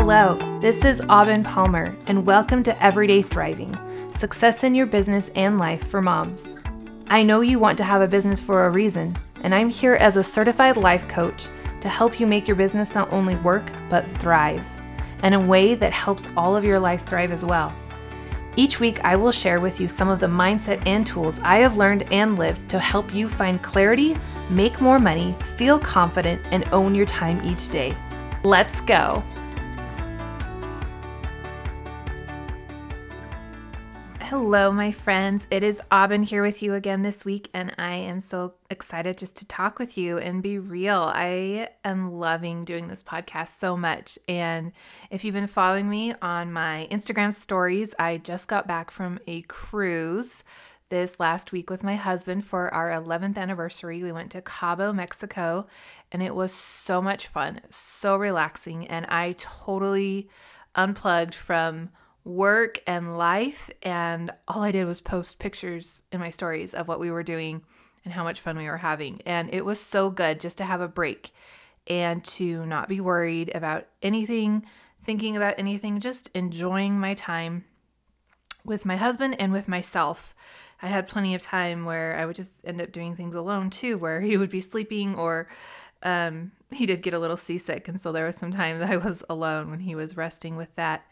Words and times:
Hello, 0.00 0.36
this 0.60 0.84
is 0.84 1.02
Aubin 1.08 1.42
Palmer, 1.42 1.94
and 2.06 2.24
welcome 2.24 2.62
to 2.62 2.82
Everyday 2.82 3.20
Thriving 3.20 3.76
Success 4.14 4.62
in 4.62 4.72
Your 4.72 4.86
Business 4.86 5.28
and 5.34 5.58
Life 5.58 5.88
for 5.88 6.00
Moms. 6.00 6.56
I 7.08 7.24
know 7.24 7.40
you 7.40 7.58
want 7.58 7.76
to 7.78 7.84
have 7.84 8.00
a 8.00 8.06
business 8.06 8.40
for 8.40 8.64
a 8.64 8.70
reason, 8.70 9.16
and 9.42 9.52
I'm 9.52 9.68
here 9.68 9.94
as 9.94 10.16
a 10.16 10.22
certified 10.22 10.76
life 10.76 11.06
coach 11.08 11.48
to 11.80 11.88
help 11.88 12.20
you 12.20 12.28
make 12.28 12.46
your 12.46 12.56
business 12.56 12.94
not 12.94 13.12
only 13.12 13.34
work, 13.36 13.64
but 13.90 14.06
thrive, 14.18 14.64
in 15.24 15.32
a 15.34 15.46
way 15.46 15.74
that 15.74 15.92
helps 15.92 16.30
all 16.36 16.56
of 16.56 16.64
your 16.64 16.78
life 16.78 17.04
thrive 17.04 17.32
as 17.32 17.44
well. 17.44 17.74
Each 18.54 18.78
week, 18.78 19.04
I 19.04 19.16
will 19.16 19.32
share 19.32 19.60
with 19.60 19.80
you 19.80 19.88
some 19.88 20.08
of 20.08 20.20
the 20.20 20.26
mindset 20.26 20.86
and 20.86 21.04
tools 21.04 21.40
I 21.40 21.56
have 21.56 21.76
learned 21.76 22.10
and 22.12 22.38
lived 22.38 22.70
to 22.70 22.78
help 22.78 23.12
you 23.12 23.28
find 23.28 23.60
clarity, 23.64 24.16
make 24.48 24.80
more 24.80 25.00
money, 25.00 25.34
feel 25.56 25.78
confident, 25.78 26.40
and 26.52 26.66
own 26.72 26.94
your 26.94 27.06
time 27.06 27.44
each 27.44 27.68
day. 27.68 27.92
Let's 28.44 28.80
go! 28.80 29.24
Hello, 34.28 34.70
my 34.70 34.92
friends. 34.92 35.46
It 35.50 35.62
is 35.62 35.80
Aubin 35.90 36.22
here 36.22 36.42
with 36.42 36.62
you 36.62 36.74
again 36.74 37.00
this 37.00 37.24
week, 37.24 37.48
and 37.54 37.74
I 37.78 37.94
am 37.94 38.20
so 38.20 38.52
excited 38.68 39.16
just 39.16 39.38
to 39.38 39.46
talk 39.46 39.78
with 39.78 39.96
you 39.96 40.18
and 40.18 40.42
be 40.42 40.58
real. 40.58 41.10
I 41.14 41.70
am 41.82 42.12
loving 42.12 42.66
doing 42.66 42.88
this 42.88 43.02
podcast 43.02 43.58
so 43.58 43.74
much. 43.74 44.18
And 44.28 44.72
if 45.10 45.24
you've 45.24 45.32
been 45.32 45.46
following 45.46 45.88
me 45.88 46.12
on 46.20 46.52
my 46.52 46.86
Instagram 46.90 47.32
stories, 47.32 47.94
I 47.98 48.18
just 48.18 48.48
got 48.48 48.68
back 48.68 48.90
from 48.90 49.18
a 49.26 49.40
cruise 49.48 50.44
this 50.90 51.18
last 51.18 51.50
week 51.50 51.70
with 51.70 51.82
my 51.82 51.94
husband 51.94 52.44
for 52.44 52.68
our 52.74 52.90
11th 52.90 53.38
anniversary. 53.38 54.02
We 54.02 54.12
went 54.12 54.30
to 54.32 54.42
Cabo, 54.42 54.92
Mexico, 54.92 55.66
and 56.12 56.22
it 56.22 56.34
was 56.34 56.52
so 56.52 57.00
much 57.00 57.28
fun, 57.28 57.62
so 57.70 58.14
relaxing, 58.14 58.88
and 58.88 59.06
I 59.06 59.36
totally 59.38 60.28
unplugged 60.74 61.34
from 61.34 61.88
work 62.28 62.82
and 62.86 63.16
life. 63.16 63.70
And 63.82 64.30
all 64.46 64.62
I 64.62 64.70
did 64.70 64.84
was 64.84 65.00
post 65.00 65.38
pictures 65.38 66.02
in 66.12 66.20
my 66.20 66.30
stories 66.30 66.74
of 66.74 66.86
what 66.86 67.00
we 67.00 67.10
were 67.10 67.22
doing 67.22 67.62
and 68.04 68.12
how 68.12 68.22
much 68.22 68.40
fun 68.40 68.58
we 68.58 68.68
were 68.68 68.76
having. 68.76 69.22
And 69.24 69.52
it 69.52 69.64
was 69.64 69.80
so 69.80 70.10
good 70.10 70.38
just 70.38 70.58
to 70.58 70.64
have 70.64 70.82
a 70.82 70.88
break 70.88 71.32
and 71.86 72.22
to 72.22 72.66
not 72.66 72.88
be 72.88 73.00
worried 73.00 73.50
about 73.54 73.86
anything, 74.02 74.66
thinking 75.02 75.36
about 75.36 75.54
anything, 75.56 76.00
just 76.00 76.30
enjoying 76.34 77.00
my 77.00 77.14
time 77.14 77.64
with 78.62 78.84
my 78.84 78.96
husband 78.96 79.36
and 79.40 79.50
with 79.50 79.66
myself. 79.66 80.34
I 80.82 80.88
had 80.88 81.08
plenty 81.08 81.34
of 81.34 81.42
time 81.42 81.86
where 81.86 82.14
I 82.14 82.26
would 82.26 82.36
just 82.36 82.52
end 82.62 82.80
up 82.82 82.92
doing 82.92 83.16
things 83.16 83.34
alone 83.34 83.70
too, 83.70 83.96
where 83.96 84.20
he 84.20 84.36
would 84.36 84.50
be 84.50 84.60
sleeping 84.60 85.14
or 85.14 85.48
um, 86.02 86.52
he 86.70 86.84
did 86.84 87.02
get 87.02 87.14
a 87.14 87.18
little 87.18 87.38
seasick. 87.38 87.88
And 87.88 87.98
so 87.98 88.12
there 88.12 88.26
was 88.26 88.36
some 88.36 88.52
time 88.52 88.78
that 88.80 88.90
I 88.90 88.98
was 88.98 89.24
alone 89.30 89.70
when 89.70 89.80
he 89.80 89.94
was 89.94 90.16
resting 90.16 90.56
with 90.56 90.74
that 90.76 91.06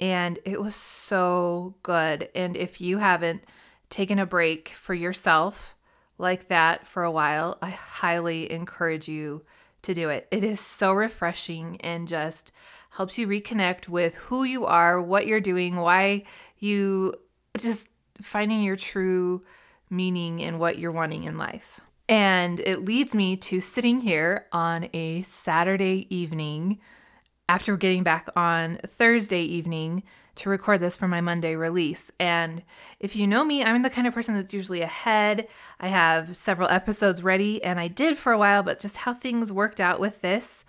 and 0.00 0.38
it 0.46 0.60
was 0.60 0.74
so 0.74 1.74
good. 1.82 2.30
And 2.34 2.56
if 2.56 2.80
you 2.80 2.98
haven't 2.98 3.44
taken 3.90 4.18
a 4.18 4.26
break 4.26 4.70
for 4.70 4.94
yourself 4.94 5.76
like 6.16 6.48
that 6.48 6.86
for 6.86 7.04
a 7.04 7.10
while, 7.10 7.58
I 7.60 7.70
highly 7.70 8.50
encourage 8.50 9.08
you 9.08 9.42
to 9.82 9.94
do 9.94 10.08
it. 10.08 10.26
It 10.30 10.42
is 10.42 10.58
so 10.58 10.92
refreshing 10.92 11.80
and 11.82 12.08
just 12.08 12.50
helps 12.90 13.18
you 13.18 13.28
reconnect 13.28 13.88
with 13.88 14.14
who 14.14 14.44
you 14.44 14.64
are, 14.64 15.00
what 15.00 15.26
you're 15.26 15.40
doing, 15.40 15.76
why 15.76 16.24
you 16.58 17.14
just 17.58 17.86
finding 18.20 18.62
your 18.62 18.76
true 18.76 19.42
meaning 19.90 20.42
and 20.42 20.58
what 20.58 20.78
you're 20.78 20.92
wanting 20.92 21.24
in 21.24 21.36
life. 21.36 21.80
And 22.08 22.58
it 22.60 22.84
leads 22.84 23.14
me 23.14 23.36
to 23.36 23.60
sitting 23.60 24.00
here 24.00 24.46
on 24.50 24.88
a 24.92 25.22
Saturday 25.22 26.06
evening 26.14 26.80
after 27.50 27.76
getting 27.76 28.04
back 28.04 28.28
on 28.36 28.78
Thursday 28.86 29.42
evening 29.42 30.04
to 30.36 30.48
record 30.48 30.78
this 30.78 30.94
for 30.94 31.08
my 31.08 31.20
Monday 31.20 31.56
release. 31.56 32.08
And 32.20 32.62
if 33.00 33.16
you 33.16 33.26
know 33.26 33.44
me, 33.44 33.64
I'm 33.64 33.82
the 33.82 33.90
kind 33.90 34.06
of 34.06 34.14
person 34.14 34.36
that's 34.36 34.54
usually 34.54 34.82
ahead. 34.82 35.48
I 35.80 35.88
have 35.88 36.36
several 36.36 36.68
episodes 36.68 37.24
ready, 37.24 37.60
and 37.64 37.80
I 37.80 37.88
did 37.88 38.16
for 38.16 38.30
a 38.30 38.38
while, 38.38 38.62
but 38.62 38.78
just 38.78 38.98
how 38.98 39.14
things 39.14 39.50
worked 39.50 39.80
out 39.80 39.98
with 39.98 40.20
this 40.20 40.64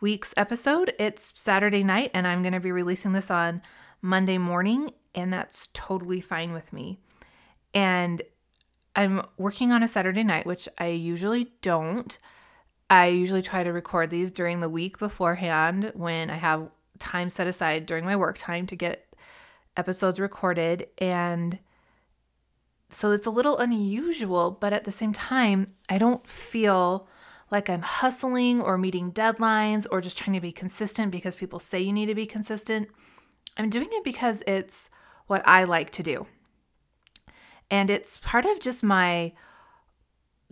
week's 0.00 0.34
episode, 0.36 0.92
it's 0.98 1.32
Saturday 1.36 1.84
night, 1.84 2.10
and 2.12 2.26
I'm 2.26 2.42
going 2.42 2.52
to 2.52 2.58
be 2.58 2.72
releasing 2.72 3.12
this 3.12 3.30
on 3.30 3.62
Monday 4.02 4.36
morning, 4.36 4.90
and 5.14 5.32
that's 5.32 5.68
totally 5.72 6.20
fine 6.20 6.52
with 6.52 6.72
me. 6.72 6.98
And 7.72 8.22
I'm 8.96 9.22
working 9.38 9.70
on 9.70 9.84
a 9.84 9.88
Saturday 9.88 10.24
night, 10.24 10.46
which 10.46 10.68
I 10.78 10.88
usually 10.88 11.52
don't. 11.62 12.18
I 12.90 13.06
usually 13.06 13.42
try 13.42 13.62
to 13.62 13.72
record 13.72 14.10
these 14.10 14.30
during 14.30 14.60
the 14.60 14.68
week 14.68 14.98
beforehand 14.98 15.92
when 15.94 16.30
I 16.30 16.36
have 16.36 16.68
time 16.98 17.30
set 17.30 17.46
aside 17.46 17.86
during 17.86 18.04
my 18.04 18.16
work 18.16 18.36
time 18.38 18.66
to 18.68 18.76
get 18.76 19.14
episodes 19.76 20.20
recorded. 20.20 20.88
And 20.98 21.58
so 22.90 23.10
it's 23.10 23.26
a 23.26 23.30
little 23.30 23.58
unusual, 23.58 24.50
but 24.52 24.72
at 24.72 24.84
the 24.84 24.92
same 24.92 25.12
time, 25.12 25.74
I 25.88 25.98
don't 25.98 26.26
feel 26.26 27.08
like 27.50 27.68
I'm 27.68 27.82
hustling 27.82 28.60
or 28.60 28.78
meeting 28.78 29.12
deadlines 29.12 29.86
or 29.90 30.00
just 30.00 30.18
trying 30.18 30.34
to 30.34 30.40
be 30.40 30.52
consistent 30.52 31.10
because 31.10 31.36
people 31.36 31.58
say 31.58 31.80
you 31.80 31.92
need 31.92 32.06
to 32.06 32.14
be 32.14 32.26
consistent. 32.26 32.88
I'm 33.56 33.70
doing 33.70 33.88
it 33.90 34.04
because 34.04 34.42
it's 34.46 34.88
what 35.26 35.46
I 35.46 35.64
like 35.64 35.90
to 35.92 36.02
do. 36.02 36.26
And 37.70 37.90
it's 37.90 38.18
part 38.18 38.44
of 38.44 38.60
just 38.60 38.82
my 38.82 39.32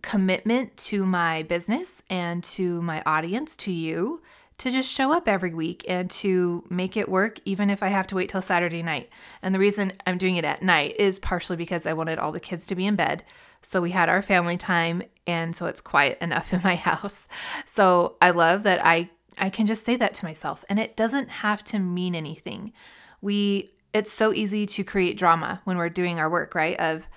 commitment 0.03 0.77
to 0.77 1.07
my 1.07 1.43
business 1.45 2.03
and 2.11 2.43
to 2.45 2.83
my 2.83 3.03
audience, 3.07 3.57
to 3.57 3.73
you, 3.73 4.21
to 4.59 4.71
just 4.71 4.91
show 4.91 5.13
up 5.13 5.27
every 5.27 5.55
week 5.55 5.85
and 5.89 6.11
to 6.11 6.65
make 6.69 6.97
it 6.97 7.09
work, 7.09 7.41
even 7.45 7.71
if 7.71 7.83
I 7.83 7.89
have 7.89 8.07
to 8.09 8.15
wait 8.15 8.29
till 8.29 8.43
Saturday 8.43 8.83
night. 8.83 9.09
And 9.43 9.55
the 9.55 9.59
reason 9.59 9.93
I'm 10.07 10.19
doing 10.19 10.37
it 10.37 10.45
at 10.45 10.63
night 10.63 10.97
is 10.99 11.19
partially 11.19 11.57
because 11.57 11.87
I 11.87 11.95
wanted 11.95 12.19
all 12.19 12.33
the 12.33 12.41
kids 12.41 12.67
to 12.67 12.75
be 12.75 12.87
in 12.87 12.95
bed. 12.95 13.25
So 13.63 13.81
we 13.81 13.91
had 13.91 14.09
our 14.09 14.23
family 14.23 14.57
time, 14.57 15.03
and 15.27 15.57
so 15.57 15.67
it's 15.67 15.81
quiet 15.81 16.19
enough 16.21 16.53
in 16.53 16.61
my 16.63 16.77
house. 16.77 17.27
So 17.67 18.17
I 18.21 18.31
love 18.31 18.63
that 18.65 18.85
I 18.85 19.11
I 19.39 19.49
can 19.49 19.67
just 19.67 19.87
say 19.87 19.97
that 19.97 20.15
to 20.15 20.27
myself, 20.27 20.65
and 20.69 20.79
it 20.79 20.97
doesn't 20.97 21.29
have 21.29 21.65
to 21.65 21.79
mean 21.79 22.15
anything. 22.15 22.73
We 23.21 23.73
it's 23.93 24.13
so 24.13 24.33
easy 24.33 24.67
to 24.67 24.85
create 24.85 25.19
drama 25.19 25.61
when 25.65 25.77
we're 25.77 25.89
doing 25.89 26.19
our 26.19 26.31
work, 26.31 26.55
right? 26.55 26.79
Of 26.79 27.09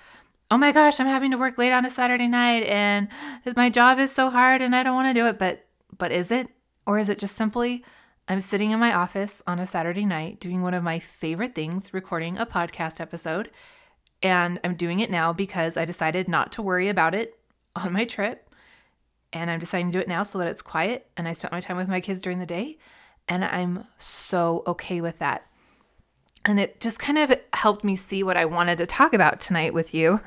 oh 0.50 0.58
my 0.58 0.72
gosh, 0.72 1.00
I'm 1.00 1.06
having 1.06 1.30
to 1.32 1.38
work 1.38 1.58
late 1.58 1.72
on 1.72 1.84
a 1.84 1.90
Saturday 1.90 2.28
night 2.28 2.62
and 2.64 3.08
my 3.56 3.70
job 3.70 3.98
is 3.98 4.12
so 4.12 4.30
hard 4.30 4.62
and 4.62 4.74
I 4.74 4.82
don't 4.82 4.94
want 4.94 5.08
to 5.08 5.20
do 5.20 5.26
it. 5.26 5.38
But 5.38 5.66
but 5.96 6.12
is 6.12 6.30
it? 6.30 6.48
Or 6.86 6.98
is 6.98 7.08
it 7.08 7.18
just 7.18 7.36
simply 7.36 7.84
I'm 8.28 8.40
sitting 8.40 8.72
in 8.72 8.80
my 8.80 8.92
office 8.92 9.40
on 9.46 9.60
a 9.60 9.66
Saturday 9.66 10.04
night 10.04 10.40
doing 10.40 10.62
one 10.62 10.74
of 10.74 10.82
my 10.82 10.98
favorite 10.98 11.54
things, 11.54 11.94
recording 11.94 12.38
a 12.38 12.46
podcast 12.46 13.00
episode. 13.00 13.50
And 14.20 14.58
I'm 14.64 14.74
doing 14.74 14.98
it 14.98 15.10
now 15.10 15.32
because 15.32 15.76
I 15.76 15.84
decided 15.84 16.28
not 16.28 16.50
to 16.52 16.62
worry 16.62 16.88
about 16.88 17.14
it 17.14 17.38
on 17.76 17.92
my 17.92 18.04
trip. 18.04 18.50
And 19.32 19.50
I'm 19.50 19.60
deciding 19.60 19.92
to 19.92 19.98
do 19.98 20.02
it 20.02 20.08
now 20.08 20.22
so 20.24 20.38
that 20.38 20.48
it's 20.48 20.62
quiet 20.62 21.08
and 21.16 21.28
I 21.28 21.34
spent 21.34 21.52
my 21.52 21.60
time 21.60 21.76
with 21.76 21.88
my 21.88 22.00
kids 22.00 22.20
during 22.20 22.38
the 22.38 22.46
day. 22.46 22.78
And 23.28 23.44
I'm 23.44 23.84
so 23.98 24.62
okay 24.66 25.00
with 25.00 25.18
that. 25.18 25.46
And 26.46 26.60
it 26.60 26.80
just 26.80 27.00
kind 27.00 27.18
of 27.18 27.38
helped 27.52 27.82
me 27.82 27.96
see 27.96 28.22
what 28.22 28.36
I 28.36 28.44
wanted 28.44 28.78
to 28.78 28.86
talk 28.86 29.12
about 29.12 29.40
tonight 29.40 29.74
with 29.74 29.92
you, 29.92 30.20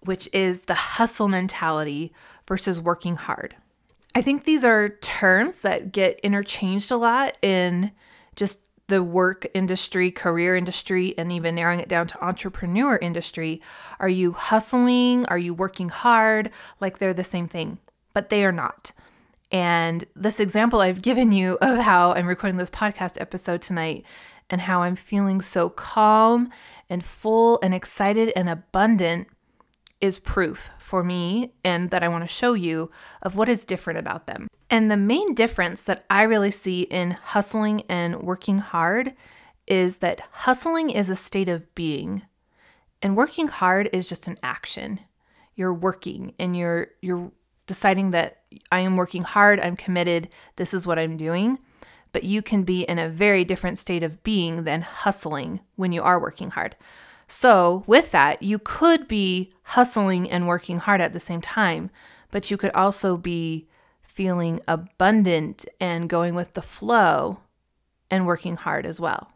which 0.00 0.28
is 0.32 0.62
the 0.62 0.74
hustle 0.74 1.28
mentality 1.28 2.12
versus 2.48 2.80
working 2.80 3.14
hard. 3.14 3.54
I 4.16 4.20
think 4.20 4.44
these 4.44 4.64
are 4.64 4.90
terms 5.00 5.58
that 5.58 5.92
get 5.92 6.18
interchanged 6.24 6.90
a 6.90 6.96
lot 6.96 7.36
in 7.40 7.92
just 8.34 8.58
the 8.88 9.02
work 9.02 9.46
industry, 9.54 10.10
career 10.10 10.56
industry, 10.56 11.14
and 11.16 11.30
even 11.30 11.54
narrowing 11.54 11.78
it 11.78 11.88
down 11.88 12.08
to 12.08 12.24
entrepreneur 12.24 12.96
industry. 12.96 13.62
Are 14.00 14.08
you 14.08 14.32
hustling? 14.32 15.24
Are 15.26 15.38
you 15.38 15.54
working 15.54 15.88
hard? 15.88 16.50
Like 16.80 16.98
they're 16.98 17.14
the 17.14 17.22
same 17.22 17.46
thing, 17.46 17.78
but 18.12 18.28
they 18.28 18.44
are 18.44 18.52
not. 18.52 18.90
And 19.52 20.04
this 20.16 20.40
example 20.40 20.80
I've 20.80 21.00
given 21.00 21.30
you 21.30 21.58
of 21.60 21.78
how 21.78 22.12
I'm 22.12 22.26
recording 22.26 22.56
this 22.56 22.70
podcast 22.70 23.20
episode 23.20 23.62
tonight 23.62 24.04
and 24.52 24.60
how 24.60 24.82
I'm 24.82 24.96
feeling 24.96 25.40
so 25.40 25.70
calm 25.70 26.50
and 26.90 27.02
full 27.02 27.58
and 27.62 27.74
excited 27.74 28.32
and 28.36 28.50
abundant 28.50 29.26
is 30.02 30.18
proof 30.18 30.70
for 30.78 31.02
me 31.02 31.54
and 31.64 31.90
that 31.90 32.02
I 32.02 32.08
want 32.08 32.22
to 32.22 32.28
show 32.28 32.52
you 32.52 32.90
of 33.22 33.34
what 33.34 33.48
is 33.48 33.64
different 33.64 33.98
about 33.98 34.26
them. 34.26 34.48
And 34.68 34.90
the 34.90 34.96
main 34.96 35.32
difference 35.34 35.82
that 35.84 36.04
I 36.10 36.22
really 36.22 36.50
see 36.50 36.82
in 36.82 37.12
hustling 37.12 37.82
and 37.88 38.22
working 38.22 38.58
hard 38.58 39.14
is 39.66 39.98
that 39.98 40.20
hustling 40.32 40.90
is 40.90 41.08
a 41.08 41.16
state 41.16 41.48
of 41.48 41.74
being 41.74 42.22
and 43.00 43.16
working 43.16 43.48
hard 43.48 43.88
is 43.92 44.08
just 44.08 44.28
an 44.28 44.38
action. 44.42 45.00
You're 45.54 45.74
working 45.74 46.34
and 46.38 46.56
you're 46.56 46.88
you're 47.00 47.32
deciding 47.66 48.10
that 48.10 48.42
I 48.70 48.80
am 48.80 48.96
working 48.96 49.22
hard, 49.22 49.60
I'm 49.60 49.76
committed, 49.76 50.34
this 50.56 50.74
is 50.74 50.86
what 50.86 50.98
I'm 50.98 51.16
doing 51.16 51.58
but 52.12 52.24
you 52.24 52.42
can 52.42 52.62
be 52.62 52.82
in 52.82 52.98
a 52.98 53.08
very 53.08 53.44
different 53.44 53.78
state 53.78 54.02
of 54.02 54.22
being 54.22 54.64
than 54.64 54.82
hustling 54.82 55.60
when 55.76 55.92
you 55.92 56.02
are 56.02 56.20
working 56.20 56.50
hard. 56.50 56.76
So, 57.26 57.82
with 57.86 58.12
that, 58.12 58.42
you 58.42 58.58
could 58.58 59.08
be 59.08 59.52
hustling 59.62 60.30
and 60.30 60.46
working 60.46 60.78
hard 60.78 61.00
at 61.00 61.14
the 61.14 61.20
same 61.20 61.40
time, 61.40 61.90
but 62.30 62.50
you 62.50 62.56
could 62.56 62.72
also 62.72 63.16
be 63.16 63.66
feeling 64.02 64.60
abundant 64.68 65.64
and 65.80 66.08
going 66.08 66.34
with 66.34 66.52
the 66.52 66.62
flow 66.62 67.38
and 68.10 68.26
working 68.26 68.56
hard 68.56 68.84
as 68.84 69.00
well. 69.00 69.32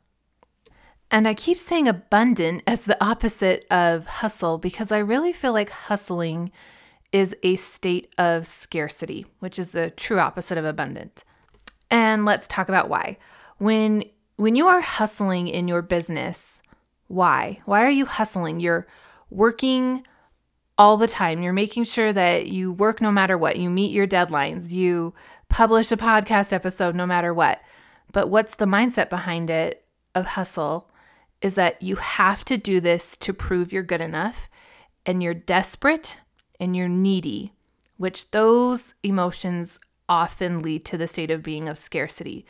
And 1.11 1.27
I 1.27 1.35
keep 1.35 1.57
saying 1.57 1.89
abundant 1.89 2.63
as 2.67 2.83
the 2.83 3.03
opposite 3.03 3.65
of 3.71 4.07
hustle 4.07 4.59
because 4.59 4.93
I 4.93 4.99
really 4.99 5.33
feel 5.33 5.53
like 5.53 5.71
hustling 5.71 6.51
is 7.13 7.35
a 7.43 7.57
state 7.57 8.13
of 8.19 8.47
scarcity, 8.47 9.25
which 9.39 9.59
is 9.59 9.71
the 9.71 9.91
true 9.91 10.19
opposite 10.19 10.59
of 10.59 10.65
abundant. 10.65 11.25
And 11.91 12.25
let's 12.25 12.49
talk 12.49 12.69
about 12.69 12.89
why. 12.89 13.19
When 13.59 14.05
when 14.37 14.55
you 14.55 14.67
are 14.67 14.81
hustling 14.81 15.49
in 15.49 15.67
your 15.67 15.83
business, 15.83 16.61
why? 17.09 17.61
Why 17.65 17.85
are 17.85 17.91
you 17.91 18.07
hustling? 18.07 18.61
You're 18.61 18.87
working 19.31 20.07
all 20.79 20.97
the 20.97 21.09
time. 21.09 21.43
You're 21.43 21.53
making 21.53 21.85
sure 21.85 22.13
that 22.13 22.49
you 22.49 22.73
work 22.73 23.01
no 23.01 23.11
matter 23.11 23.39
what. 23.39 23.57
You 23.57 23.71
meet 23.71 23.93
your 23.93 24.07
deadlines. 24.07 24.73
You 24.73 25.15
publish 25.49 25.91
a 25.91 25.97
podcast 25.97 26.53
episode 26.53 26.95
no 26.95 27.07
matter 27.07 27.33
what. 27.33 27.61
But 28.13 28.29
what's 28.29 28.57
the 28.57 28.67
mindset 28.67 29.09
behind 29.09 29.51
it 29.51 29.85
of 30.15 30.27
hustle 30.27 30.91
is 31.41 31.55
that 31.55 31.81
you 31.83 31.97
have 31.97 32.45
to 32.47 32.57
do 32.57 32.81
this 32.81 33.17
to 33.19 33.33
prove 33.33 33.73
you're 33.73 33.83
good 33.83 34.01
enough 34.01 34.49
and 35.05 35.23
you're 35.23 35.35
desperate 35.35 36.19
and 36.59 36.77
you're 36.77 36.89
needy, 36.89 37.53
which 37.97 38.31
those 38.31 38.95
emotions 39.03 39.79
often 40.09 40.63
lead 40.63 40.85
to 40.87 40.99
the 40.99 41.09
state 41.09 41.31
of 41.31 41.43
being 41.43 41.69
of 41.69 41.79
scarcity, 41.79 42.47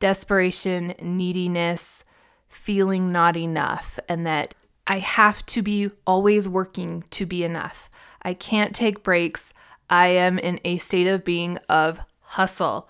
desperation, 0.00 0.94
neediness, 1.00 2.04
feeling 2.48 3.12
not 3.12 3.36
enough, 3.36 3.98
and 4.08 4.26
that 4.26 4.54
I 4.86 4.98
have 4.98 5.44
to 5.46 5.62
be 5.62 5.90
always 6.06 6.48
working 6.48 7.04
to 7.10 7.26
be 7.26 7.44
enough. 7.44 7.88
I 8.22 8.34
can't 8.34 8.74
take 8.74 9.02
breaks. 9.02 9.54
I 9.88 10.08
am 10.08 10.38
in 10.38 10.60
a 10.64 10.78
state 10.78 11.06
of 11.06 11.24
being 11.24 11.58
of 11.68 12.00
hustle. 12.20 12.88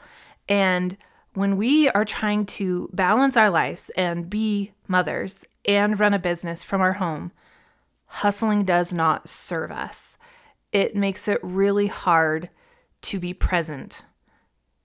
And 0.48 0.96
when 1.34 1.56
we 1.56 1.88
are 1.90 2.04
trying 2.04 2.46
to 2.46 2.90
balance 2.92 3.36
our 3.36 3.50
lives 3.50 3.90
and 3.96 4.28
be 4.28 4.72
mothers 4.88 5.44
and 5.64 5.98
run 5.98 6.14
a 6.14 6.18
business 6.18 6.62
from 6.62 6.80
our 6.80 6.94
home, 6.94 7.32
hustling 8.06 8.64
does 8.64 8.92
not 8.92 9.28
serve 9.28 9.70
us. 9.70 10.18
It 10.72 10.94
makes 10.96 11.28
it 11.28 11.40
really 11.42 11.86
hard 11.86 12.50
to 13.02 13.18
be 13.18 13.34
present 13.34 14.04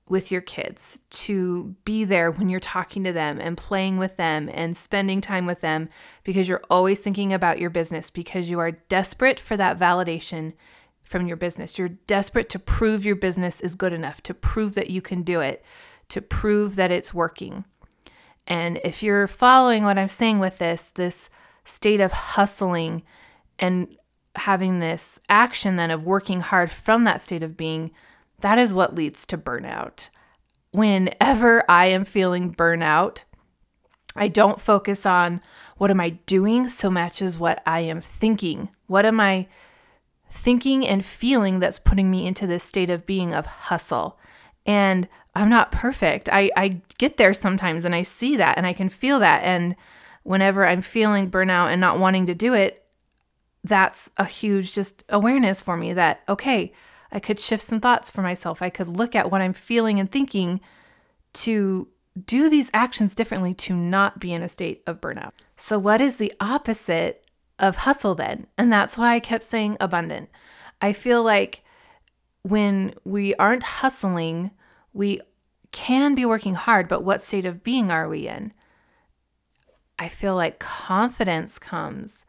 with 0.10 0.32
your 0.32 0.42
kids, 0.42 1.02
to 1.10 1.76
be 1.84 2.04
there 2.04 2.32
when 2.32 2.50
you're 2.50 2.60
talking 2.60 3.04
to 3.04 3.12
them 3.12 3.40
and 3.42 3.58
playing 3.58 3.98
with 3.98 4.16
them 4.16 4.50
and 4.54 4.78
spending 4.78 5.20
time 5.20 5.46
with 5.46 5.62
them 5.62 5.90
because 6.24 6.48
you're 6.48 6.64
always 6.70 7.00
thinking 7.00 7.34
about 7.34 7.60
your 7.60 7.70
business 7.70 8.10
because 8.10 8.50
you 8.50 8.60
are 8.60 8.72
desperate 8.72 9.40
for 9.40 9.58
that 9.58 9.78
validation 9.78 10.54
from 11.04 11.28
your 11.28 11.38
business. 11.38 11.78
You're 11.78 11.90
desperate 11.90 12.50
to 12.50 12.60
prove 12.60 13.06
your 13.06 13.16
business 13.16 13.60
is 13.62 13.76
good 13.76 13.94
enough, 13.94 14.22
to 14.24 14.34
prove 14.34 14.76
that 14.76 14.90
you 14.90 15.02
can 15.02 15.24
do 15.24 15.42
it, 15.42 15.64
to 16.10 16.22
prove 16.22 16.76
that 16.76 16.92
it's 16.92 17.14
working. 17.14 17.66
And 18.46 18.80
if 18.84 19.04
you're 19.04 19.28
following 19.28 19.84
what 19.84 19.98
I'm 19.98 20.08
saying 20.08 20.40
with 20.40 20.58
this, 20.58 20.84
this 20.94 21.30
state 21.66 22.00
of 22.00 22.14
hustling 22.14 23.04
and 23.60 23.98
having 24.38 24.80
this 24.80 25.20
action 25.30 25.76
then 25.76 25.92
of 25.92 26.06
working 26.06 26.42
hard 26.42 26.72
from 26.72 27.04
that 27.04 27.22
state 27.22 27.44
of 27.44 27.58
being, 27.58 27.92
that 28.42 28.58
is 28.58 28.74
what 28.74 28.96
leads 28.96 29.26
to 29.28 29.38
burnout. 29.38 30.10
Whenever 30.72 31.64
I 31.70 31.86
am 31.86 32.06
feeling 32.06 32.54
burnout, 32.54 33.24
I 34.16 34.28
don't 34.28 34.60
focus 34.60 35.06
on 35.06 35.42
what 35.78 35.92
am 35.92 36.00
I 36.00 36.10
doing 36.26 36.70
so 36.70 36.90
much 36.90 37.22
as 37.22 37.38
what 37.38 37.62
I 37.66 37.82
am 37.82 38.02
thinking. 38.02 38.70
What 38.88 39.06
am 39.06 39.20
I 39.20 39.48
thinking 40.30 40.88
and 40.88 41.06
feeling 41.06 41.60
that's 41.60 41.80
putting 41.80 42.12
me 42.12 42.26
into 42.26 42.48
this 42.48 42.64
state 42.64 42.90
of 42.90 43.06
being 43.06 43.34
of 43.34 43.46
hustle? 43.46 44.20
And 44.66 45.08
I'm 45.36 45.50
not 45.50 45.72
perfect. 45.72 46.30
I, 46.32 46.52
I 46.58 46.82
get 46.98 47.18
there 47.18 47.34
sometimes 47.34 47.86
and 47.86 47.94
I 47.94 48.02
see 48.02 48.36
that 48.38 48.58
and 48.58 48.66
I 48.66 48.74
can 48.74 48.90
feel 48.90 49.20
that. 49.20 49.44
And 49.44 49.76
whenever 50.24 50.68
I'm 50.68 50.82
feeling 50.82 51.30
burnout 51.30 51.72
and 51.72 51.80
not 51.80 52.00
wanting 52.00 52.26
to 52.26 52.36
do 52.36 52.54
it, 52.54 52.84
that's 53.68 54.10
a 54.18 54.26
huge 54.26 54.74
just 54.74 55.04
awareness 55.10 55.62
for 55.62 55.78
me 55.78 55.94
that, 55.94 56.22
okay, 56.28 56.74
I 57.12 57.20
could 57.20 57.40
shift 57.40 57.64
some 57.64 57.80
thoughts 57.80 58.10
for 58.10 58.22
myself. 58.22 58.62
I 58.62 58.70
could 58.70 58.90
look 58.90 59.16
at 59.16 59.32
what 59.32 59.42
I'm 59.42 59.54
feeling 59.54 60.00
and 60.00 60.12
thinking 60.12 60.60
to 61.34 61.88
do 62.26 62.50
these 62.50 62.72
actions 62.74 63.14
differently 63.14 63.54
to 63.54 63.76
not 63.76 64.20
be 64.20 64.34
in 64.34 64.42
a 64.42 64.50
state 64.50 64.84
of 64.88 65.00
burnout. 65.00 65.32
So, 65.56 65.78
what 65.78 66.02
is 66.02 66.18
the 66.18 66.34
opposite 66.40 67.26
of 67.60 67.78
hustle 67.78 68.16
then? 68.16 68.48
And 68.58 68.72
that's 68.72 68.98
why 68.98 69.14
I 69.14 69.20
kept 69.20 69.44
saying 69.44 69.78
abundant. 69.80 70.30
I 70.82 70.94
feel 70.94 71.24
like 71.24 71.64
when 72.44 72.94
we 73.04 73.36
aren't 73.36 73.64
hustling, 73.64 74.52
we 74.94 75.22
can 75.72 76.16
be 76.16 76.26
working 76.26 76.56
hard, 76.56 76.88
but 76.88 77.04
what 77.04 77.24
state 77.24 77.46
of 77.46 77.64
being 77.64 77.92
are 77.92 78.08
we 78.08 78.28
in? 78.28 78.54
I 80.00 80.10
feel 80.10 80.36
like 80.36 80.60
confidence 80.60 81.60
comes 81.60 82.26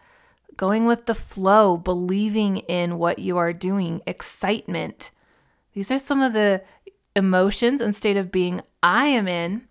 going 0.59 0.85
with 0.85 1.07
the 1.07 1.15
flow, 1.15 1.79
believing 1.79 2.59
in 2.59 2.99
what 2.99 3.21
you 3.21 3.39
are 3.39 3.55
doing, 3.55 4.03
excitement. 4.07 5.11
These 5.73 5.91
are 5.91 5.99
some 5.99 6.21
of 6.21 6.35
the 6.35 6.63
emotions 7.17 7.81
and 7.81 7.97
state 7.97 8.19
of 8.19 8.31
being 8.31 8.61
I 8.83 9.07
am 9.07 9.27
in, 9.27 9.69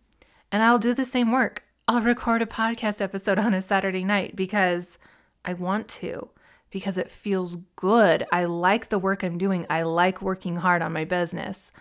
and 0.51 0.63
I'll 0.63 0.79
do 0.79 0.95
the 0.95 1.05
same 1.05 1.31
work. 1.31 1.63
I'll 1.87 2.01
record 2.01 2.41
a 2.41 2.45
podcast 2.47 3.01
episode 3.01 3.37
on 3.37 3.53
a 3.53 3.61
Saturday 3.61 4.03
night 4.03 4.35
because 4.35 4.97
I 5.45 5.53
want 5.53 5.87
to, 5.89 6.29
because 6.71 6.97
it 6.97 7.11
feels 7.11 7.57
good. 7.75 8.25
I 8.31 8.45
like 8.45 8.87
the 8.89 8.97
work 8.97 9.23
I'm 9.23 9.37
doing. 9.37 9.65
I 9.69 9.83
like 9.83 10.21
working 10.21 10.55
hard 10.55 10.81
on 10.81 10.93
my 10.93 11.03
business. 11.03 11.71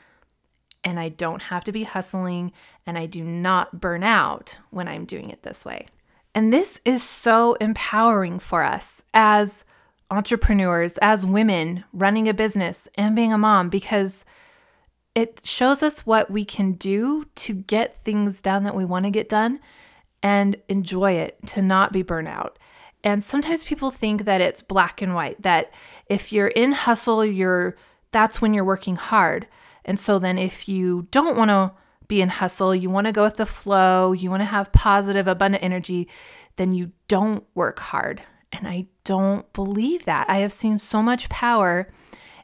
And 0.83 1.01
I 1.01 1.11
don't 1.11 1.43
have 1.45 1.65
to 1.65 1.73
be 1.73 1.85
hustling, 1.85 2.53
and 2.85 2.99
I 2.99 3.07
do 3.07 3.23
not 3.25 3.81
burn 3.81 4.03
out 4.03 4.57
when 4.71 4.89
I'm 4.89 5.05
doing 5.05 5.31
it 5.31 5.43
this 5.43 5.65
way. 5.65 5.87
And 6.37 6.53
this 6.53 6.79
is 6.85 7.03
so 7.03 7.55
empowering 7.55 8.39
for 8.39 8.63
us 8.63 9.01
as 9.15 9.65
entrepreneurs, 10.11 10.99
as 10.99 11.25
women 11.25 11.85
running 11.95 12.29
a 12.29 12.35
business 12.35 12.87
and 12.95 13.17
being 13.17 13.33
a 13.33 13.39
mom, 13.39 13.71
because 13.71 14.23
it 15.15 15.41
shows 15.45 15.83
us 15.83 16.05
what 16.05 16.31
we 16.31 16.45
can 16.45 16.73
do 16.73 17.25
to 17.37 17.55
get 17.55 18.05
things 18.05 18.43
done 18.43 18.65
that 18.65 18.75
we 18.75 18.85
want 18.85 19.07
to 19.07 19.11
get 19.11 19.31
done 19.31 19.61
and 20.23 20.57
enjoy 20.69 21.13
it, 21.13 21.39
to 21.47 21.63
not 21.63 21.91
be 21.91 22.05
burnout. 22.05 22.57
And 23.03 23.25
sometimes 23.25 23.65
people 23.65 23.91
think 23.91 24.27
that 24.27 24.43
it's 24.43 24.61
black 24.61 25.01
and 25.01 25.15
white, 25.15 25.41
that 25.41 25.73
if 26.05 26.35
you're 26.35 26.49
in 26.49 26.73
hustle, 26.73 27.25
you're 27.25 27.79
that's 28.11 28.43
when 28.43 28.53
you're 28.53 28.63
working 28.63 28.97
hard. 28.97 29.47
And 29.87 29.99
so 29.99 30.19
then 30.19 30.37
if 30.37 30.69
you 30.69 31.09
don't 31.11 31.39
want 31.39 31.49
to 31.49 31.73
be 32.09 32.21
in 32.21 32.29
hustle, 32.29 32.75
you 32.75 32.91
want 32.91 33.07
to 33.07 33.13
go 33.13 33.25
with 33.25 33.37
the 33.37 33.47
flow, 33.47 34.13
you 34.13 34.31
want 34.31 34.41
to 34.41 34.47
have 34.47 34.73
positive, 34.73 35.27
abundant 35.27 35.63
energy, 35.63 36.09
then 36.57 36.73
you 36.73 36.93
don't 37.09 37.45
work 37.55 37.79
hard. 37.79 38.23
And 38.53 38.67
I 38.67 38.87
don't 39.05 39.53
believe 39.53 40.05
that. 40.05 40.29
I 40.31 40.39
have 40.39 40.53
seen 40.53 40.79
so 40.79 41.03
much 41.03 41.29
power 41.29 41.93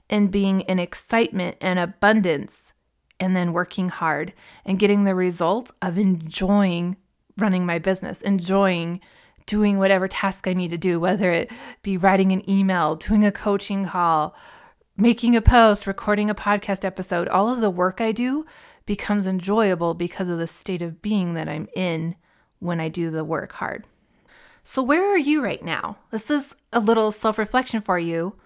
in 0.08 0.28
being 0.28 0.60
in 0.62 0.78
excitement 0.78 1.56
and 1.60 1.78
abundance 1.78 2.72
and 3.18 3.36
then 3.36 3.52
working 3.52 3.88
hard 3.88 4.32
and 4.64 4.78
getting 4.78 5.04
the 5.04 5.14
result 5.14 5.70
of 5.80 5.96
enjoying 5.96 6.96
running 7.38 7.64
my 7.64 7.78
business, 7.78 8.20
enjoying 8.20 9.00
doing 9.46 9.78
whatever 9.78 10.08
task 10.08 10.46
I 10.46 10.52
need 10.52 10.70
to 10.70 10.78
do, 10.78 11.00
whether 11.00 11.30
it 11.32 11.50
be 11.82 11.96
writing 11.96 12.32
an 12.32 12.48
email, 12.48 12.96
doing 12.96 13.24
a 13.24 13.32
coaching 13.32 13.86
call, 13.86 14.34
making 14.96 15.34
a 15.34 15.42
post, 15.42 15.86
recording 15.86 16.28
a 16.28 16.34
podcast 16.34 16.84
episode. 16.84 17.28
All 17.28 17.48
of 17.48 17.60
the 17.60 17.70
work 17.70 18.00
I 18.00 18.12
do 18.12 18.44
becomes 18.84 19.26
enjoyable 19.26 19.94
because 19.94 20.28
of 20.28 20.38
the 20.38 20.46
state 20.46 20.82
of 20.82 21.00
being 21.00 21.34
that 21.34 21.48
I'm 21.48 21.68
in 21.74 22.16
when 22.58 22.80
I 22.80 22.88
do 22.88 23.10
the 23.10 23.24
work 23.24 23.52
hard. 23.52 23.84
So, 24.64 24.82
where 24.82 25.04
are 25.12 25.18
you 25.18 25.42
right 25.42 25.64
now? 25.64 25.98
This 26.10 26.30
is 26.30 26.54
a 26.72 26.80
little 26.80 27.10
self 27.10 27.38
reflection 27.38 27.80
for 27.80 27.98
you. 27.98 28.36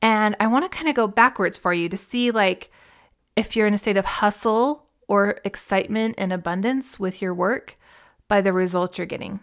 And 0.00 0.34
I 0.40 0.48
want 0.48 0.64
to 0.64 0.76
kind 0.76 0.88
of 0.88 0.96
go 0.96 1.06
backwards 1.06 1.56
for 1.56 1.72
you 1.72 1.88
to 1.88 1.96
see, 1.96 2.30
like, 2.30 2.70
if 3.36 3.54
you're 3.54 3.68
in 3.68 3.74
a 3.74 3.78
state 3.78 3.96
of 3.96 4.04
hustle 4.04 4.86
or 5.06 5.40
excitement 5.44 6.16
and 6.18 6.32
abundance 6.32 6.98
with 6.98 7.22
your 7.22 7.34
work 7.34 7.76
by 8.28 8.40
the 8.40 8.52
results 8.52 8.98
you're 8.98 9.06
getting. 9.06 9.40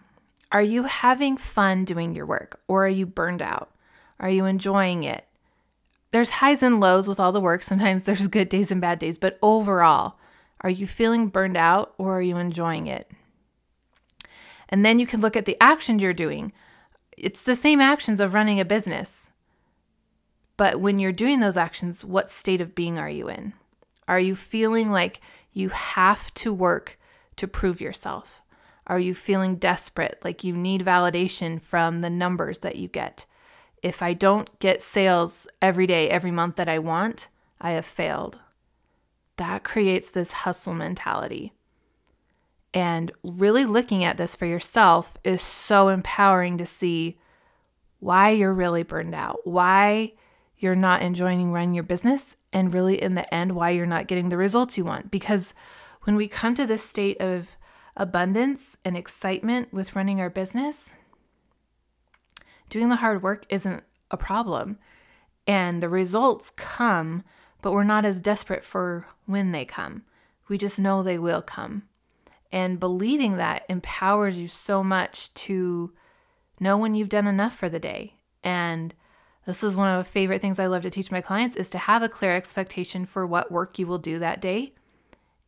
Are 0.52 0.62
you 0.62 0.82
having 0.82 1.36
fun 1.36 1.84
doing 1.84 2.14
your 2.14 2.26
work 2.26 2.60
or 2.66 2.84
are 2.84 2.88
you 2.88 3.06
burned 3.06 3.40
out? 3.40 3.70
Are 4.18 4.28
you 4.28 4.44
enjoying 4.44 5.04
it? 5.04 5.24
There's 6.12 6.30
highs 6.30 6.62
and 6.62 6.80
lows 6.80 7.06
with 7.06 7.20
all 7.20 7.32
the 7.32 7.40
work. 7.40 7.62
Sometimes 7.62 8.02
there's 8.02 8.28
good 8.28 8.48
days 8.48 8.72
and 8.72 8.80
bad 8.80 8.98
days, 8.98 9.18
but 9.18 9.38
overall, 9.42 10.14
are 10.62 10.70
you 10.70 10.86
feeling 10.86 11.28
burned 11.28 11.56
out 11.56 11.94
or 11.98 12.18
are 12.18 12.22
you 12.22 12.36
enjoying 12.36 12.86
it? 12.86 13.10
And 14.68 14.84
then 14.84 14.98
you 14.98 15.06
can 15.06 15.20
look 15.20 15.36
at 15.36 15.46
the 15.46 15.56
actions 15.60 16.02
you're 16.02 16.12
doing. 16.12 16.52
It's 17.16 17.42
the 17.42 17.56
same 17.56 17.80
actions 17.80 18.20
of 18.20 18.34
running 18.34 18.60
a 18.60 18.64
business. 18.64 19.30
But 20.56 20.80
when 20.80 20.98
you're 20.98 21.12
doing 21.12 21.40
those 21.40 21.56
actions, 21.56 22.04
what 22.04 22.30
state 22.30 22.60
of 22.60 22.74
being 22.74 22.98
are 22.98 23.08
you 23.08 23.28
in? 23.28 23.54
Are 24.06 24.20
you 24.20 24.34
feeling 24.34 24.90
like 24.90 25.20
you 25.52 25.70
have 25.70 26.32
to 26.34 26.52
work 26.52 26.98
to 27.36 27.48
prove 27.48 27.80
yourself? 27.80 28.42
Are 28.86 28.98
you 28.98 29.14
feeling 29.14 29.56
desperate, 29.56 30.18
like 30.24 30.44
you 30.44 30.56
need 30.56 30.84
validation 30.84 31.60
from 31.62 32.00
the 32.00 32.10
numbers 32.10 32.58
that 32.58 32.76
you 32.76 32.88
get? 32.88 33.24
If 33.82 34.02
I 34.02 34.12
don't 34.12 34.58
get 34.58 34.82
sales 34.82 35.46
every 35.62 35.86
day, 35.86 36.08
every 36.10 36.30
month 36.30 36.56
that 36.56 36.68
I 36.68 36.78
want, 36.78 37.28
I 37.60 37.70
have 37.72 37.86
failed 37.86 38.38
that 39.40 39.64
creates 39.64 40.10
this 40.10 40.32
hustle 40.32 40.74
mentality. 40.74 41.54
And 42.74 43.10
really 43.24 43.64
looking 43.64 44.04
at 44.04 44.18
this 44.18 44.36
for 44.36 44.44
yourself 44.44 45.16
is 45.24 45.40
so 45.40 45.88
empowering 45.88 46.58
to 46.58 46.66
see 46.66 47.18
why 48.00 48.30
you're 48.30 48.52
really 48.52 48.82
burned 48.82 49.14
out, 49.14 49.40
why 49.44 50.12
you're 50.58 50.76
not 50.76 51.00
enjoying 51.00 51.52
running 51.52 51.72
your 51.72 51.84
business, 51.84 52.36
and 52.52 52.74
really 52.74 53.00
in 53.00 53.14
the 53.14 53.34
end, 53.34 53.52
why 53.52 53.70
you're 53.70 53.86
not 53.86 54.08
getting 54.08 54.28
the 54.28 54.36
results 54.36 54.76
you 54.76 54.84
want. 54.84 55.10
Because 55.10 55.54
when 56.02 56.16
we 56.16 56.28
come 56.28 56.54
to 56.54 56.66
this 56.66 56.82
state 56.82 57.18
of 57.18 57.56
abundance 57.96 58.76
and 58.84 58.94
excitement 58.94 59.72
with 59.72 59.96
running 59.96 60.20
our 60.20 60.28
business, 60.28 60.90
doing 62.70 62.88
the 62.88 62.96
hard 62.96 63.22
work 63.22 63.44
isn't 63.48 63.82
a 64.10 64.16
problem. 64.16 64.78
And 65.46 65.82
the 65.82 65.88
results 65.88 66.50
come, 66.56 67.22
but 67.60 67.72
we're 67.72 67.84
not 67.84 68.04
as 68.04 68.20
desperate 68.20 68.64
for 68.64 69.06
when 69.26 69.52
they 69.52 69.64
come. 69.64 70.04
We 70.48 70.56
just 70.56 70.80
know 70.80 71.02
they 71.02 71.18
will 71.18 71.42
come. 71.42 71.82
And 72.52 72.80
believing 72.80 73.36
that 73.36 73.64
empowers 73.68 74.38
you 74.38 74.48
so 74.48 74.82
much 74.82 75.32
to 75.34 75.92
know 76.58 76.76
when 76.76 76.94
you've 76.94 77.08
done 77.08 77.26
enough 77.26 77.54
for 77.54 77.68
the 77.68 77.78
day. 77.78 78.14
And 78.42 78.94
this 79.46 79.62
is 79.62 79.76
one 79.76 79.88
of 79.88 80.04
the 80.04 80.10
favorite 80.10 80.42
things 80.42 80.58
I 80.58 80.66
love 80.66 80.82
to 80.82 80.90
teach 80.90 81.10
my 81.10 81.20
clients 81.20 81.56
is 81.56 81.70
to 81.70 81.78
have 81.78 82.02
a 82.02 82.08
clear 82.08 82.34
expectation 82.36 83.04
for 83.04 83.26
what 83.26 83.52
work 83.52 83.78
you 83.78 83.86
will 83.86 83.98
do 83.98 84.18
that 84.18 84.40
day 84.40 84.74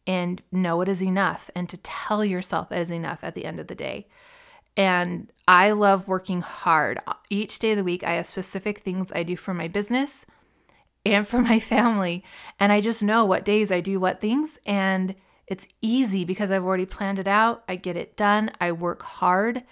and 0.06 0.42
know 0.50 0.80
it 0.80 0.88
is 0.88 1.02
enough 1.02 1.50
and 1.54 1.68
to 1.68 1.76
tell 1.78 2.24
yourself 2.24 2.72
it 2.72 2.78
is 2.78 2.90
enough 2.90 3.20
at 3.22 3.34
the 3.34 3.44
end 3.44 3.60
of 3.60 3.66
the 3.66 3.74
day. 3.74 4.06
And 4.76 5.30
I 5.46 5.72
love 5.72 6.08
working 6.08 6.40
hard. 6.40 7.00
Each 7.28 7.58
day 7.58 7.72
of 7.72 7.76
the 7.76 7.84
week, 7.84 8.04
I 8.04 8.12
have 8.12 8.26
specific 8.26 8.78
things 8.78 9.12
I 9.14 9.22
do 9.22 9.36
for 9.36 9.52
my 9.52 9.68
business 9.68 10.24
and 11.04 11.26
for 11.26 11.40
my 11.42 11.60
family. 11.60 12.24
And 12.58 12.72
I 12.72 12.80
just 12.80 13.02
know 13.02 13.24
what 13.24 13.44
days 13.44 13.70
I 13.70 13.80
do 13.80 14.00
what 14.00 14.20
things. 14.20 14.58
And 14.64 15.14
it's 15.46 15.68
easy 15.82 16.24
because 16.24 16.50
I've 16.50 16.64
already 16.64 16.86
planned 16.86 17.18
it 17.18 17.28
out. 17.28 17.64
I 17.68 17.76
get 17.76 17.96
it 17.96 18.16
done. 18.16 18.50
I 18.60 18.72
work 18.72 19.02
hard 19.02 19.62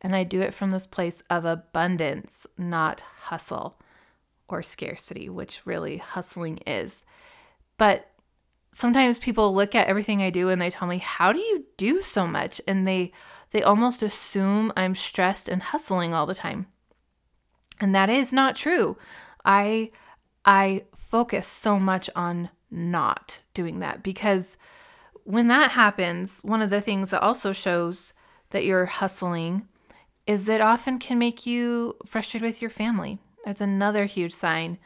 and 0.00 0.14
I 0.14 0.24
do 0.24 0.40
it 0.40 0.54
from 0.54 0.70
this 0.70 0.86
place 0.86 1.22
of 1.28 1.44
abundance, 1.44 2.46
not 2.56 3.00
hustle 3.22 3.78
or 4.48 4.62
scarcity, 4.62 5.28
which 5.28 5.60
really 5.64 5.98
hustling 5.98 6.58
is. 6.58 7.04
But 7.76 8.08
sometimes 8.72 9.18
people 9.18 9.54
look 9.54 9.74
at 9.74 9.86
everything 9.86 10.22
I 10.22 10.30
do 10.30 10.48
and 10.48 10.60
they 10.60 10.70
tell 10.70 10.88
me, 10.88 10.98
"How 10.98 11.32
do 11.32 11.38
you 11.40 11.66
do 11.76 12.00
so 12.00 12.26
much?" 12.26 12.60
and 12.66 12.86
they 12.86 13.12
they 13.50 13.62
almost 13.62 14.02
assume 14.02 14.72
I'm 14.76 14.94
stressed 14.94 15.48
and 15.48 15.62
hustling 15.62 16.14
all 16.14 16.26
the 16.26 16.34
time. 16.34 16.66
And 17.80 17.94
that 17.94 18.10
is 18.10 18.32
not 18.32 18.56
true. 18.56 18.96
I 19.44 19.90
I 20.44 20.84
focus 20.94 21.46
so 21.46 21.78
much 21.78 22.10
on 22.16 22.50
not 22.70 23.42
doing 23.54 23.80
that 23.80 24.02
because 24.02 24.56
when 25.24 25.48
that 25.48 25.72
happens, 25.72 26.40
one 26.42 26.62
of 26.62 26.70
the 26.70 26.80
things 26.80 27.10
that 27.10 27.22
also 27.22 27.52
shows 27.52 28.14
that 28.50 28.64
you're 28.64 28.86
hustling 28.86 29.68
is 30.26 30.48
it 30.48 30.60
often 30.60 30.98
can 30.98 31.18
make 31.18 31.46
you 31.46 31.96
frustrated 32.06 32.46
with 32.46 32.62
your 32.62 32.70
family. 32.70 33.18
That's 33.44 33.60
another 33.60 34.06
huge 34.06 34.34
sign 34.34 34.78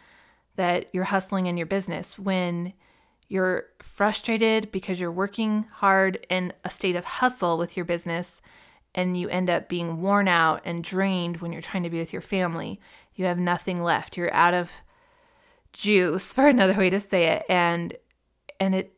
that 0.57 0.87
you're 0.93 1.05
hustling 1.05 1.47
in 1.47 1.57
your 1.57 1.67
business 1.67 2.19
when 2.19 2.73
you're 3.33 3.65
frustrated 3.79 4.71
because 4.71 5.01
you're 5.01 5.11
working 5.11 5.67
hard 5.77 6.27
in 6.29 6.53
a 6.65 6.69
state 6.69 6.95
of 6.95 7.07
hustle 7.07 7.57
with 7.57 7.79
your 7.79 7.87
business 7.87 8.43
and 8.95 9.17
you 9.17 9.27
end 9.31 9.49
up 9.49 9.71
being 9.71 10.03
worn 10.03 10.29
out 10.29 10.61
and 10.67 10.85
drained 10.85 11.39
when 11.39 11.51
you're 11.51 11.63
trying 11.63 11.83
to 11.83 11.89
be 11.89 11.99
with 11.99 12.13
your 12.13 12.21
family. 12.21 12.79
You 13.15 13.25
have 13.25 13.39
nothing 13.39 13.83
left. 13.83 14.19
You're 14.19 14.35
out 14.35 14.53
of 14.53 14.71
juice 15.73 16.31
for 16.35 16.47
another 16.47 16.75
way 16.75 16.91
to 16.91 17.01
say 17.01 17.25
it 17.25 17.47
and 17.49 17.97
and 18.61 18.75
it 18.75 18.93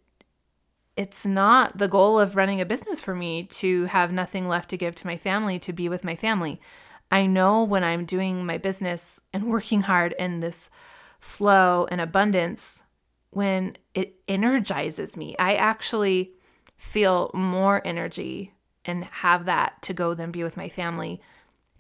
it's 0.97 1.25
not 1.25 1.79
the 1.79 1.87
goal 1.87 2.19
of 2.19 2.35
running 2.35 2.61
a 2.61 2.67
business 2.67 3.01
for 3.01 3.15
me 3.15 3.45
to 3.45 3.85
have 3.85 4.11
nothing 4.11 4.49
left 4.49 4.69
to 4.71 4.77
give 4.77 4.97
to 4.97 5.07
my 5.07 5.17
family 5.17 5.61
to 5.61 5.73
be 5.73 5.89
with 5.89 6.03
my 6.03 6.17
family. 6.17 6.61
I 7.09 7.27
know 7.27 7.63
when 7.63 7.85
I'm 7.85 8.05
doing 8.05 8.45
my 8.45 8.59
business 8.59 9.21
and 9.33 9.45
working 9.45 9.83
hard 9.83 10.13
in 10.19 10.41
this 10.41 10.71
flow 11.21 11.87
and 11.89 12.01
abundance 12.01 12.84
when 13.35 13.77
it 13.95 14.17
energizes 14.29 15.17
me. 15.17 15.35
I 15.39 15.55
actually 15.55 16.33
feel 16.77 17.31
more 17.35 17.83
energy 17.85 18.53
and 18.85 19.05
have 19.05 19.47
that 19.47 19.81
to 19.83 19.95
go 19.95 20.15
then 20.15 20.31
be 20.31 20.45
with 20.45 20.57
my 20.57 20.69
family, 20.69 21.21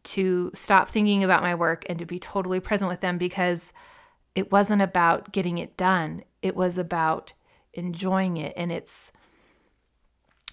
to 0.02 0.50
stop 0.54 0.88
thinking 0.88 1.23
about 1.25 1.42
my 1.42 1.54
work 1.54 1.84
and 1.88 1.99
to 1.99 2.06
be 2.06 2.18
totally 2.18 2.61
present 2.61 2.88
with 2.88 3.00
them 3.00 3.18
because 3.18 3.73
it 4.34 4.50
wasn't 4.50 4.82
about 4.82 5.32
getting 5.32 5.58
it 5.58 5.76
done. 5.76 6.25
It 6.42 6.56
was 6.56 6.78
about 6.78 7.32
enjoying 7.73 8.37
it. 8.37 8.52
And 8.56 8.73
it's 8.73 9.12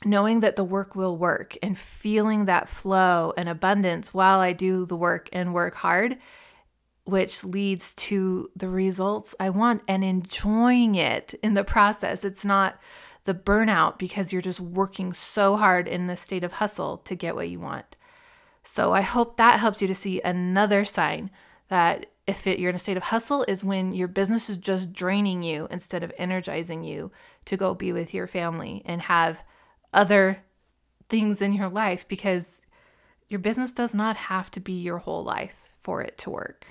knowing 0.03 0.39
that 0.41 0.55
the 0.55 0.63
work 0.63 0.95
will 0.95 1.17
work 1.17 1.57
and 1.61 1.77
feeling 1.77 2.45
that 2.45 2.69
flow 2.69 3.33
and 3.37 3.47
abundance 3.47 4.13
while 4.13 4.39
I 4.39 4.53
do 4.53 4.85
the 4.85 4.95
work 4.95 5.29
and 5.31 5.53
work 5.53 5.75
hard 5.75 6.17
which 7.05 7.43
leads 7.43 7.95
to 7.95 8.49
the 8.55 8.69
results 8.69 9.33
I 9.39 9.49
want 9.49 9.81
and 9.87 10.03
enjoying 10.03 10.95
it 10.95 11.33
in 11.41 11.53
the 11.53 11.63
process. 11.63 12.23
It's 12.23 12.45
not 12.45 12.79
the 13.23 13.33
burnout 13.33 13.97
because 13.97 14.31
you're 14.31 14.41
just 14.41 14.59
working 14.59 15.13
so 15.13 15.57
hard 15.57 15.87
in 15.87 16.07
the 16.07 16.17
state 16.17 16.43
of 16.43 16.53
hustle 16.53 16.97
to 16.97 17.15
get 17.15 17.35
what 17.35 17.49
you 17.49 17.59
want. 17.59 17.95
So 18.63 18.93
I 18.93 19.01
hope 19.01 19.37
that 19.37 19.59
helps 19.59 19.81
you 19.81 19.87
to 19.87 19.95
see 19.95 20.21
another 20.21 20.85
sign 20.85 21.31
that 21.69 22.07
if 22.27 22.45
it, 22.45 22.59
you're 22.59 22.69
in 22.69 22.75
a 22.75 22.79
state 22.79 22.97
of 22.97 23.03
hustle 23.03 23.43
is 23.47 23.63
when 23.63 23.91
your 23.91 24.07
business 24.07 24.49
is 24.49 24.57
just 24.57 24.93
draining 24.93 25.41
you 25.41 25.67
instead 25.71 26.03
of 26.03 26.13
energizing 26.17 26.83
you 26.83 27.11
to 27.45 27.57
go 27.57 27.73
be 27.73 27.91
with 27.91 28.13
your 28.13 28.27
family 28.27 28.83
and 28.85 29.01
have 29.01 29.43
other 29.93 30.43
things 31.09 31.41
in 31.41 31.53
your 31.53 31.69
life 31.69 32.07
because 32.07 32.61
your 33.27 33.39
business 33.39 33.71
does 33.71 33.95
not 33.95 34.15
have 34.15 34.51
to 34.51 34.59
be 34.59 34.73
your 34.73 34.99
whole 34.99 35.23
life 35.23 35.55
for 35.81 36.01
it 36.01 36.17
to 36.19 36.29
work. 36.29 36.65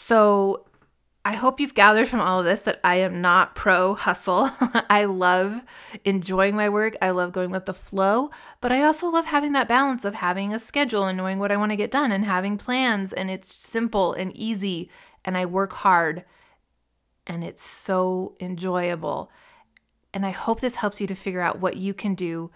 So 0.00 0.64
I 1.24 1.34
hope 1.34 1.60
you've 1.60 1.74
gathered 1.74 2.08
from 2.08 2.20
all 2.20 2.38
of 2.38 2.46
this 2.46 2.60
that 2.60 2.80
I 2.82 2.94
am 2.96 3.20
not 3.20 3.54
pro 3.54 3.94
hustle. 3.94 4.50
I 4.88 5.04
love 5.04 5.60
enjoying 6.04 6.56
my 6.56 6.70
work. 6.70 6.96
I 7.02 7.10
love 7.10 7.32
going 7.32 7.50
with 7.50 7.66
the 7.66 7.74
flow, 7.74 8.30
but 8.62 8.72
I 8.72 8.82
also 8.84 9.08
love 9.08 9.26
having 9.26 9.52
that 9.52 9.68
balance 9.68 10.06
of 10.06 10.14
having 10.14 10.54
a 10.54 10.58
schedule 10.58 11.04
and 11.04 11.18
knowing 11.18 11.38
what 11.38 11.52
I 11.52 11.56
want 11.56 11.72
to 11.72 11.76
get 11.76 11.90
done 11.90 12.12
and 12.12 12.24
having 12.24 12.56
plans. 12.56 13.12
And 13.12 13.28
it's 13.28 13.54
simple 13.54 14.14
and 14.14 14.34
easy. 14.34 14.88
And 15.24 15.36
I 15.36 15.44
work 15.44 15.74
hard 15.74 16.24
and 17.26 17.44
it's 17.44 17.62
so 17.62 18.34
enjoyable. 18.40 19.30
And 20.14 20.24
I 20.24 20.30
hope 20.30 20.60
this 20.60 20.76
helps 20.76 21.00
you 21.00 21.06
to 21.08 21.14
figure 21.14 21.42
out 21.42 21.60
what 21.60 21.76
you 21.76 21.92
can 21.92 22.14
do 22.14 22.50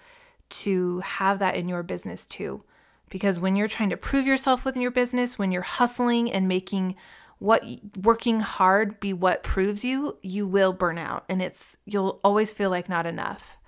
to 0.51 1.01
have 1.01 1.41
that 1.41 1.57
in 1.57 1.69
your 1.69 1.83
business 1.83 2.25
too. 2.25 2.65
Because 3.11 3.39
when 3.39 3.57
you're 3.57 3.69
trying 3.69 3.91
to 3.91 3.99
prove 3.99 4.27
yourself 4.27 4.65
within 4.65 4.81
your 4.81 4.91
business, 4.91 5.39
when 5.39 5.53
you're 5.53 5.61
hustling 5.61 6.33
and 6.33 6.49
making 6.49 6.97
what 7.43 7.65
working 8.01 8.39
hard 8.39 9.01
be 9.01 9.13
what 9.13 9.43
proves 9.43 9.85
you, 9.85 10.17
you 10.23 10.47
will 10.47 10.73
burn 10.73 10.97
out 10.97 11.25
and 11.29 11.43
it's 11.43 11.77
you'll 11.85 12.21
always 12.23 12.53
feel 12.53 12.71
like 12.71 12.89
not 12.89 13.05
enough. 13.05 13.59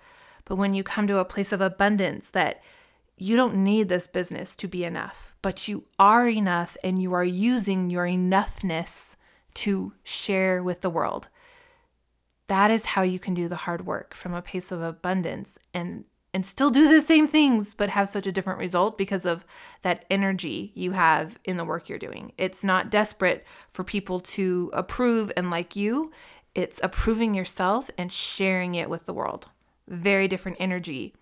But 0.45 0.57
when 0.57 0.75
you 0.75 0.85
come 0.85 1.09
to 1.09 1.19
a 1.19 1.25
place 1.25 1.50
of 1.50 1.61
abundance 1.61 2.31
that 2.31 2.62
you 3.16 3.37
don't 3.37 3.57
need 3.57 3.88
this 3.88 4.07
business 4.07 4.54
to 4.57 4.69
be 4.69 4.85
enough, 4.85 5.35
but 5.43 5.66
you 5.66 5.85
are 5.99 6.28
enough 6.28 6.76
and 6.85 7.02
you 7.02 7.12
are 7.14 7.25
using 7.25 7.90
your 7.90 8.07
enoughness 8.07 9.16
to 9.54 9.93
share 10.04 10.62
with 10.62 10.81
the 10.81 10.90
world. 10.90 11.28
That 12.47 12.71
is 12.71 12.87
how 12.87 13.02
you 13.02 13.19
can 13.19 13.35
do 13.35 13.49
the 13.49 13.57
hard 13.57 13.87
work 13.87 14.14
from 14.14 14.35
a 14.35 14.43
place 14.43 14.71
of 14.71 14.83
abundance 14.83 15.59
and 15.73 16.04
and 16.35 16.45
still 16.45 16.69
do 16.69 16.88
the 16.88 17.00
same 17.00 17.29
things, 17.29 17.75
but 17.75 17.88
have 17.88 18.09
such 18.09 18.26
a 18.26 18.33
different 18.33 18.59
result 18.59 18.99
because 18.99 19.25
of 19.25 19.47
that 19.83 20.05
energy 20.11 20.73
you 20.75 20.91
have 20.91 21.38
in 21.45 21.57
the 21.57 21.64
work 21.64 21.88
you're 21.88 21.99
doing. 21.99 22.33
It's 22.37 22.64
not 22.64 22.91
desperate 22.91 23.47
for 23.71 23.85
people 23.85 24.19
to 24.21 24.69
approve 24.75 25.31
and 25.37 25.50
like 25.50 25.76
you, 25.76 26.11
it's 26.55 26.81
approving 26.83 27.35
yourself 27.35 27.88
and 27.97 28.12
sharing 28.12 28.75
it 28.75 28.91
with 28.91 29.07
the 29.07 29.14
world. 29.14 29.49
Very 29.87 30.26
different 30.26 30.59
energy. 30.61 31.14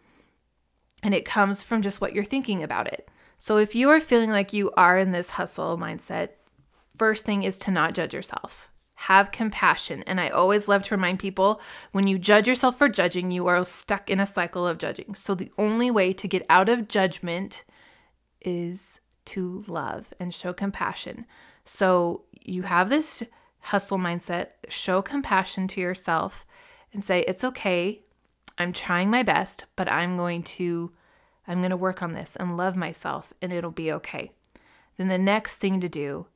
And 1.03 1.15
it 1.15 1.27
comes 1.27 1.63
from 1.63 1.83
just 1.83 2.01
what 2.01 2.15
you're 2.15 2.25
thinking 2.25 2.63
about 2.63 2.87
it. 2.87 3.09
So 3.39 3.59
if 3.59 3.75
you 3.75 3.91
are 3.91 4.01
feeling 4.01 4.31
like 4.31 4.53
you 4.53 4.71
are 4.77 4.99
in 4.99 5.13
this 5.13 5.31
hustle 5.31 5.77
mindset, 5.77 6.31
first 6.97 7.25
thing 7.25 7.43
is 7.43 7.59
to 7.59 7.71
not 7.71 7.93
judge 7.93 8.15
yourself 8.15 8.72
have 9.03 9.33
compassion. 9.33 10.05
And 10.07 10.21
I 10.21 10.29
always 10.29 10.69
love 10.69 10.85
to 10.85 10.95
remind 10.95 11.19
people 11.19 11.61
when 11.91 12.07
you 12.07 12.21
judge 12.21 12.47
yourself 12.47 12.79
for 12.79 12.89
judging, 12.89 13.33
you 13.33 13.49
are 13.49 13.65
stuck 13.65 14.09
in 14.09 14.21
a 14.21 14.27
cycle 14.27 14.65
of 14.65 14.79
judging. 14.79 15.17
So 15.17 15.35
the 15.35 15.51
only 15.59 15.91
way 15.91 16.13
to 16.13 16.29
get 16.29 16.47
out 16.49 16.69
of 16.69 16.87
judgment 16.87 17.65
is 18.41 19.01
to 19.25 19.65
love 19.67 20.15
and 20.21 20.33
show 20.33 20.53
compassion. 20.53 21.27
So 21.65 22.25
you 22.41 22.63
have 22.63 22.91
this 22.91 23.25
hustle 23.59 23.99
mindset, 23.99 24.51
show 24.69 25.03
compassion 25.03 25.67
to 25.69 25.81
yourself 25.81 26.47
and 26.93 27.03
say, 27.03 27.25
it's 27.27 27.43
okay. 27.43 28.03
I'm 28.57 28.73
trying 28.73 29.11
my 29.11 29.25
best, 29.25 29.65
but 29.75 29.91
I'm 29.91 30.17
going 30.17 30.45
to 30.45 30.93
I'm 31.49 31.59
going 31.59 31.71
to 31.71 31.77
work 31.77 32.03
on 32.03 32.13
this 32.13 32.37
and 32.37 32.57
love 32.57 32.77
myself 32.77 33.33
and 33.43 33.53
it'll 33.53 33.73
be 33.73 33.93
okay. 33.93 34.31
Then 34.97 35.09
the 35.09 35.19
next 35.19 35.57
thing 35.57 35.81
to 35.81 35.89
do 35.89 36.29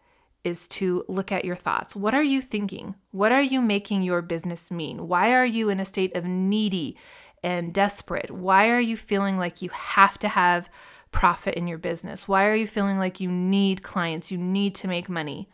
is 0.47 0.69
to 0.69 1.05
look 1.09 1.33
at 1.33 1.45
your 1.45 1.57
thoughts. 1.57 1.97
What 1.97 2.15
are 2.15 2.23
you 2.23 2.41
thinking? 2.41 2.95
What 3.11 3.33
are 3.33 3.43
you 3.43 3.61
making 3.61 4.03
your 4.03 4.23
business 4.23 4.71
mean? 4.71 5.09
Why 5.09 5.33
are 5.33 5.45
you 5.45 5.69
in 5.69 5.81
a 5.81 5.85
state 5.85 6.15
of 6.17 6.25
needy 6.25 6.97
and 7.43 7.75
desperate? 7.75 8.31
Why 8.31 8.71
are 8.71 8.81
you 8.81 8.97
feeling 8.97 9.37
like 9.37 9.61
you 9.61 9.71
have 9.71 10.19
to 10.21 10.29
have 10.29 10.71
profit 11.11 11.55
in 11.55 11.67
your 11.67 11.79
business? 11.79 12.29
Why 12.29 12.47
are 12.47 12.55
you 12.55 12.67
feeling 12.67 12.99
like 12.99 13.21
you 13.21 13.31
need 13.31 13.83
clients, 13.83 14.31
you 14.31 14.39
need 14.39 14.75
to 14.77 14.89
make 14.89 15.09
money? 15.09 15.51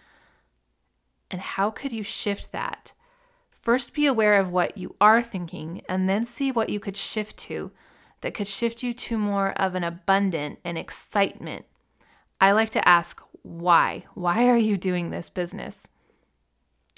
And 1.30 1.40
how 1.40 1.70
could 1.70 1.92
you 1.92 2.02
shift 2.02 2.52
that? 2.52 2.92
First, 3.50 3.94
be 3.94 4.06
aware 4.06 4.38
of 4.38 4.50
what 4.50 4.76
you 4.76 4.96
are 5.00 5.22
thinking, 5.22 5.82
and 5.88 6.08
then 6.08 6.25
see 6.25 6.52
what 6.52 6.68
you 6.68 6.80
could 6.80 6.96
shift 6.96 7.37
to 7.38 7.70
that 8.20 8.34
could 8.34 8.49
shift 8.49 8.82
you 8.82 8.92
to 8.92 9.16
more 9.16 9.52
of 9.52 9.75
an 9.75 9.84
abundant 9.84 10.58
and 10.64 10.76
excitement. 10.76 11.64
I 12.40 12.52
like 12.52 12.70
to 12.70 12.87
ask, 12.87 13.22
why? 13.42 14.04
Why 14.14 14.49
are 14.49 14.56
you 14.56 14.76
doing 14.76 15.11
this 15.11 15.28
business? 15.28 15.88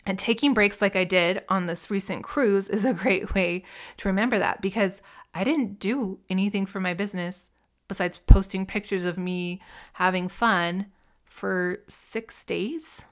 And 0.07 0.19
taking 0.19 0.53
breaks 0.53 0.83
like 0.83 0.97
I 0.97 1.05
did 1.05 1.43
on 1.49 1.67
this 1.67 1.91
recent 1.91 2.25
cruise 2.25 2.69
is 2.69 2.85
a 2.85 2.93
great 2.93 3.35
way 3.35 3.65
to 3.97 4.09
remember 4.09 4.39
that 4.39 4.61
because 4.61 5.01
I 5.35 5.45
didn't 5.45 5.79
do 5.79 6.21
anything 6.29 6.67
for 6.67 6.81
my 6.81 6.95
business 6.95 7.49
besides 7.89 8.19
posting 8.19 8.67
pictures 8.67 9.05
of 9.05 9.19
me 9.19 9.61
having 9.95 10.29
fun 10.29 10.87
for 11.25 11.79
six 11.89 12.45
days. 12.45 13.03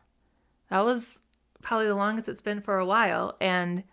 That 0.69 0.85
was 0.85 1.21
probably 1.63 1.87
the 1.87 1.95
longest 1.95 2.29
it's 2.29 2.43
been 2.43 2.61
for 2.61 2.79
a 2.79 2.87
while. 2.87 3.37
And 3.41 3.85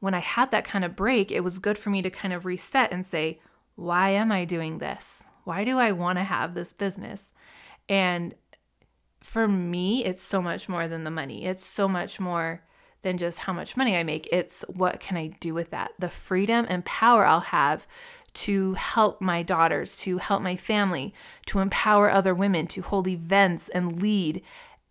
when 0.00 0.14
I 0.14 0.20
had 0.20 0.50
that 0.50 0.64
kind 0.64 0.84
of 0.84 0.96
break, 0.96 1.32
it 1.32 1.40
was 1.40 1.58
good 1.58 1.78
for 1.78 1.90
me 1.90 2.02
to 2.02 2.10
kind 2.10 2.34
of 2.34 2.44
reset 2.44 2.92
and 2.92 3.04
say, 3.04 3.40
why 3.74 4.10
am 4.10 4.30
I 4.30 4.44
doing 4.44 4.78
this? 4.78 5.24
Why 5.44 5.64
do 5.64 5.78
I 5.78 5.92
want 5.92 6.18
to 6.18 6.24
have 6.24 6.54
this 6.54 6.72
business? 6.72 7.30
And 7.88 8.34
for 9.26 9.48
me, 9.48 10.04
it's 10.04 10.22
so 10.22 10.40
much 10.40 10.68
more 10.68 10.86
than 10.86 11.02
the 11.02 11.10
money. 11.10 11.44
It's 11.44 11.66
so 11.66 11.88
much 11.88 12.20
more 12.20 12.62
than 13.02 13.18
just 13.18 13.40
how 13.40 13.52
much 13.52 13.76
money 13.76 13.96
I 13.96 14.04
make. 14.04 14.28
It's 14.30 14.64
what 14.68 15.00
can 15.00 15.16
I 15.16 15.26
do 15.40 15.52
with 15.52 15.70
that? 15.70 15.90
The 15.98 16.08
freedom 16.08 16.64
and 16.68 16.84
power 16.84 17.26
I'll 17.26 17.40
have 17.40 17.88
to 18.34 18.74
help 18.74 19.20
my 19.20 19.42
daughters, 19.42 19.96
to 19.98 20.18
help 20.18 20.42
my 20.42 20.56
family, 20.56 21.12
to 21.46 21.58
empower 21.58 22.08
other 22.08 22.34
women, 22.34 22.68
to 22.68 22.82
hold 22.82 23.08
events 23.08 23.68
and 23.70 24.00
lead. 24.00 24.42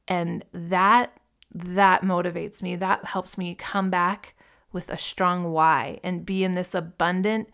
And 0.05 0.43
that 0.51 1.17
that 1.53 2.01
motivates 2.01 2.61
me. 2.61 2.75
That 2.75 3.05
helps 3.05 3.37
me 3.37 3.55
come 3.55 3.89
back 3.89 4.35
with 4.73 4.89
a 4.89 4.97
strong 4.97 5.45
why 5.45 6.01
and 6.03 6.25
be 6.25 6.43
in 6.43 6.51
this 6.51 6.75
abundant, 6.75 7.49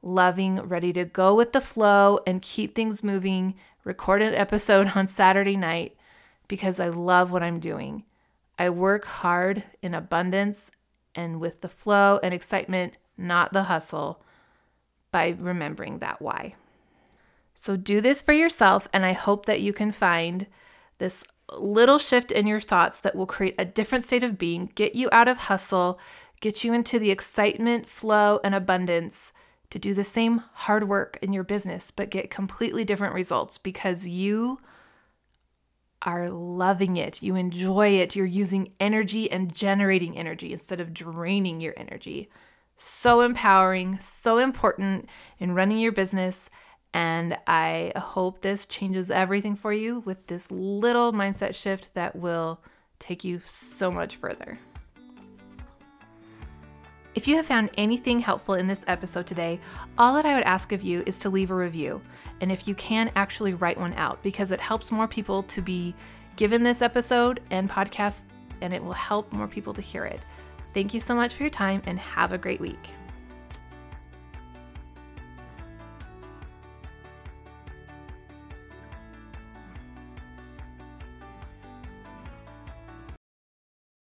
loving, 0.00 0.56
ready 0.62 0.94
to 0.94 1.04
go 1.04 1.34
with 1.34 1.52
the 1.52 1.60
flow 1.60 2.20
and 2.26 2.40
keep 2.40 2.74
things 2.74 3.04
moving. 3.04 3.54
Record 3.84 4.22
an 4.22 4.34
episode 4.34 4.92
on 4.96 5.06
Saturday 5.06 5.58
night 5.58 5.94
because 6.52 6.78
I 6.78 6.88
love 6.88 7.32
what 7.32 7.42
I'm 7.42 7.60
doing. 7.60 8.04
I 8.58 8.68
work 8.68 9.06
hard 9.06 9.64
in 9.80 9.94
abundance 9.94 10.70
and 11.14 11.40
with 11.40 11.62
the 11.62 11.68
flow 11.68 12.20
and 12.22 12.34
excitement, 12.34 12.98
not 13.16 13.54
the 13.54 13.62
hustle, 13.62 14.22
by 15.10 15.34
remembering 15.40 16.00
that 16.00 16.20
why. 16.20 16.54
So 17.54 17.74
do 17.74 18.02
this 18.02 18.20
for 18.20 18.34
yourself, 18.34 18.86
and 18.92 19.06
I 19.06 19.14
hope 19.14 19.46
that 19.46 19.62
you 19.62 19.72
can 19.72 19.92
find 19.92 20.46
this 20.98 21.24
little 21.56 21.98
shift 21.98 22.30
in 22.30 22.46
your 22.46 22.60
thoughts 22.60 23.00
that 23.00 23.16
will 23.16 23.24
create 23.24 23.54
a 23.56 23.64
different 23.64 24.04
state 24.04 24.22
of 24.22 24.36
being, 24.36 24.72
get 24.74 24.94
you 24.94 25.08
out 25.10 25.28
of 25.28 25.38
hustle, 25.38 25.98
get 26.42 26.62
you 26.62 26.74
into 26.74 26.98
the 26.98 27.10
excitement, 27.10 27.88
flow, 27.88 28.40
and 28.44 28.54
abundance 28.54 29.32
to 29.70 29.78
do 29.78 29.94
the 29.94 30.04
same 30.04 30.42
hard 30.52 30.86
work 30.86 31.18
in 31.22 31.32
your 31.32 31.44
business, 31.44 31.90
but 31.90 32.10
get 32.10 32.28
completely 32.28 32.84
different 32.84 33.14
results 33.14 33.56
because 33.56 34.06
you 34.06 34.60
are 36.02 36.28
loving 36.30 36.96
it. 36.96 37.22
You 37.22 37.36
enjoy 37.36 37.90
it. 38.00 38.16
You're 38.16 38.26
using 38.26 38.72
energy 38.80 39.30
and 39.30 39.54
generating 39.54 40.18
energy 40.18 40.52
instead 40.52 40.80
of 40.80 40.92
draining 40.92 41.60
your 41.60 41.74
energy. 41.76 42.28
So 42.76 43.20
empowering, 43.20 43.98
so 44.00 44.38
important 44.38 45.08
in 45.38 45.54
running 45.54 45.78
your 45.78 45.92
business 45.92 46.50
and 46.94 47.38
I 47.46 47.92
hope 47.96 48.40
this 48.40 48.66
changes 48.66 49.10
everything 49.10 49.56
for 49.56 49.72
you 49.72 50.00
with 50.00 50.26
this 50.26 50.50
little 50.50 51.12
mindset 51.12 51.54
shift 51.54 51.94
that 51.94 52.16
will 52.16 52.60
take 52.98 53.24
you 53.24 53.40
so 53.40 53.90
much 53.90 54.16
further. 54.16 54.58
If 57.14 57.28
you 57.28 57.36
have 57.36 57.44
found 57.44 57.68
anything 57.76 58.20
helpful 58.20 58.54
in 58.54 58.66
this 58.66 58.82
episode 58.86 59.26
today, 59.26 59.60
all 59.98 60.14
that 60.14 60.24
I 60.24 60.34
would 60.34 60.44
ask 60.44 60.72
of 60.72 60.82
you 60.82 61.02
is 61.04 61.18
to 61.20 61.28
leave 61.28 61.50
a 61.50 61.54
review. 61.54 62.00
And 62.40 62.50
if 62.50 62.66
you 62.66 62.74
can, 62.74 63.10
actually 63.14 63.52
write 63.52 63.78
one 63.78 63.92
out 63.94 64.22
because 64.22 64.50
it 64.50 64.60
helps 64.60 64.90
more 64.90 65.06
people 65.06 65.42
to 65.44 65.60
be 65.60 65.94
given 66.36 66.62
this 66.62 66.80
episode 66.80 67.40
and 67.50 67.68
podcast, 67.68 68.24
and 68.62 68.72
it 68.72 68.82
will 68.82 68.94
help 68.94 69.30
more 69.30 69.46
people 69.46 69.74
to 69.74 69.82
hear 69.82 70.06
it. 70.06 70.20
Thank 70.72 70.94
you 70.94 71.00
so 71.00 71.14
much 71.14 71.34
for 71.34 71.42
your 71.42 71.50
time 71.50 71.82
and 71.84 71.98
have 71.98 72.32
a 72.32 72.38
great 72.38 72.60
week. 72.60 72.88